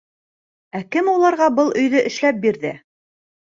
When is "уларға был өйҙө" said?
1.13-2.03